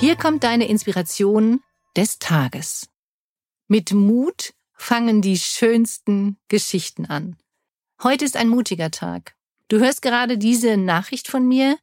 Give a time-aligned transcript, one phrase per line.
[0.00, 1.60] Hier kommt deine Inspiration
[1.96, 2.88] des Tages.
[3.66, 7.36] Mit Mut fangen die schönsten Geschichten an.
[8.00, 9.34] Heute ist ein mutiger Tag.
[9.66, 11.76] Du hörst gerade diese Nachricht von mir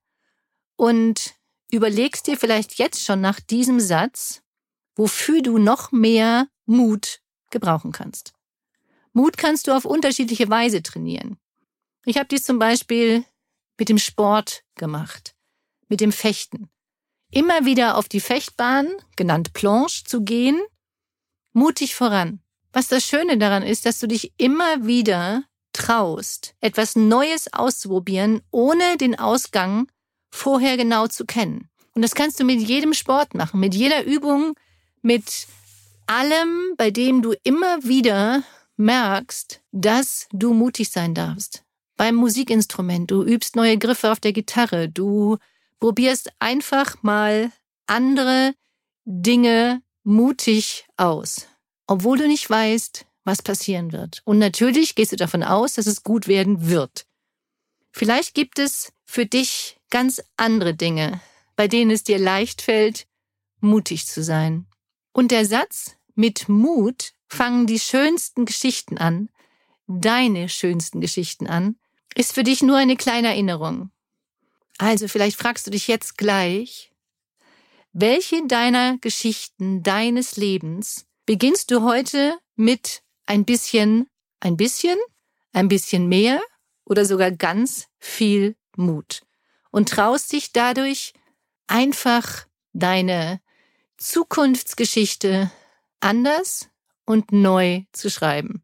[0.78, 1.36] und
[1.70, 4.42] überlegst dir vielleicht jetzt schon nach diesem Satz,
[4.96, 7.20] wofür du noch mehr Mut
[7.52, 8.34] gebrauchen kannst.
[9.12, 11.38] Mut kannst du auf unterschiedliche Weise trainieren.
[12.06, 13.26] Ich habe dies zum Beispiel
[13.78, 15.36] mit dem Sport gemacht,
[15.90, 16.70] mit dem Fechten
[17.36, 18.88] immer wieder auf die Fechtbahn,
[19.18, 20.60] genannt Planche, zu gehen,
[21.52, 22.40] mutig voran.
[22.72, 25.44] Was das Schöne daran ist, dass du dich immer wieder
[25.74, 29.88] traust, etwas Neues auszuprobieren, ohne den Ausgang
[30.32, 31.70] vorher genau zu kennen.
[31.94, 34.54] Und das kannst du mit jedem Sport machen, mit jeder Übung,
[35.02, 35.48] mit
[36.08, 38.44] allem, bei dem du immer wieder
[38.78, 41.64] merkst, dass du mutig sein darfst.
[41.98, 45.38] Beim Musikinstrument, du übst neue Griffe auf der Gitarre, du
[45.80, 47.52] probierst einfach mal
[47.88, 48.54] andere
[49.06, 51.48] Dinge mutig aus,
[51.88, 54.22] obwohl du nicht weißt, was passieren wird.
[54.26, 57.06] Und natürlich gehst du davon aus, dass es gut werden wird.
[57.92, 61.22] Vielleicht gibt es für dich ganz andere Dinge,
[61.56, 63.08] bei denen es dir leicht fällt,
[63.62, 64.68] mutig zu sein.
[65.12, 69.30] Und der Satz, mit Mut fangen die schönsten Geschichten an,
[69.88, 71.78] deine schönsten Geschichten an,
[72.16, 73.92] ist für dich nur eine kleine Erinnerung.
[74.78, 76.92] Also vielleicht fragst du dich jetzt gleich,
[77.94, 84.08] welche deiner Geschichten deines Lebens beginnst du heute mit ein bisschen,
[84.42, 84.98] ein bisschen,
[85.54, 86.42] ein bisschen mehr
[86.84, 89.22] oder sogar ganz viel Mut
[89.72, 91.14] und traust dich dadurch
[91.68, 93.42] einfach deine
[93.98, 95.52] Zukunftsgeschichte
[96.02, 96.70] anders
[97.06, 98.64] und neu zu schreiben.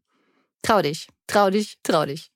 [0.62, 2.30] Trau dich, trau dich, trau dich.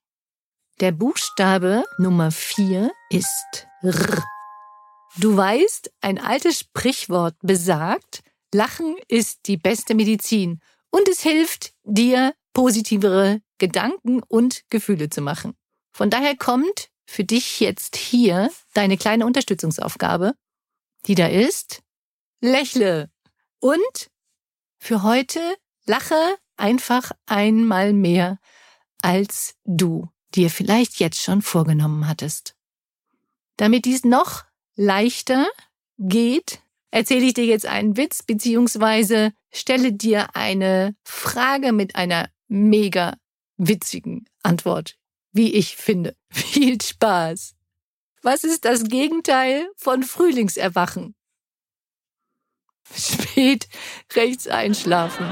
[0.79, 4.23] Der Buchstabe Nummer vier ist R.
[5.17, 8.23] Du weißt, ein altes Sprichwort besagt,
[8.53, 15.55] Lachen ist die beste Medizin und es hilft dir, positivere Gedanken und Gefühle zu machen.
[15.91, 20.33] Von daher kommt für dich jetzt hier deine kleine Unterstützungsaufgabe,
[21.05, 21.83] die da ist,
[22.41, 23.11] lächle
[23.59, 24.09] und
[24.79, 25.39] für heute
[25.85, 28.39] lache einfach einmal mehr,
[29.01, 32.56] als du dir vielleicht jetzt schon vorgenommen hattest.
[33.57, 34.45] Damit dies noch
[34.75, 35.47] leichter
[35.97, 43.17] geht, erzähle ich dir jetzt einen Witz beziehungsweise stelle dir eine Frage mit einer mega
[43.57, 44.97] witzigen Antwort,
[45.31, 46.15] wie ich finde.
[46.29, 47.55] Viel Spaß.
[48.21, 51.15] Was ist das Gegenteil von Frühlingserwachen?
[52.95, 53.67] Spät
[54.13, 55.25] rechts einschlafen.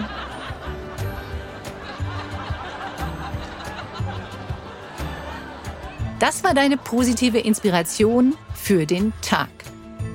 [6.19, 9.50] Das war deine positive Inspiration für den Tag.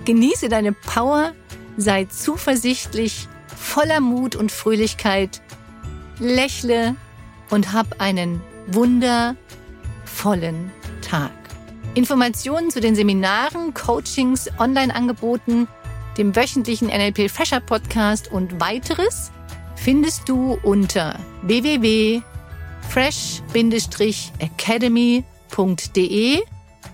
[0.06, 1.32] Genieße deine Power,
[1.76, 5.42] sei zuversichtlich, voller Mut und Fröhlichkeit,
[6.18, 6.96] lächle
[7.50, 10.70] und hab einen wundervollen
[11.02, 11.32] Tag.
[11.94, 15.68] Informationen zu den Seminaren, Coachings, Online-Angeboten,
[16.16, 19.30] dem wöchentlichen NLP Fresher Podcast und weiteres
[19.76, 21.18] findest du unter
[25.50, 26.42] www.fresh-academy.de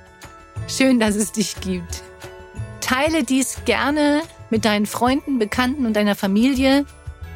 [0.68, 2.02] Schön, dass es dich gibt.
[2.80, 6.86] Teile dies gerne mit deinen Freunden, Bekannten und deiner Familie.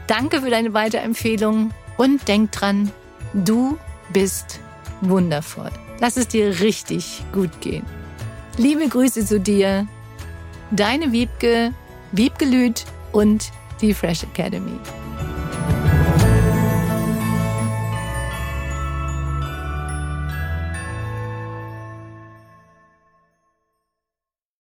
[0.07, 2.93] Danke für deine Weiterempfehlung und denk dran,
[3.33, 3.79] du
[4.13, 4.61] bist
[5.01, 5.71] wundervoll.
[6.01, 7.85] Lass es dir richtig gut gehen.
[8.59, 9.89] Liebe Grüße zu dir,
[10.71, 11.73] deine Wiebke,
[12.13, 13.51] Wiebgelüt und
[13.81, 14.79] die Fresh Academy.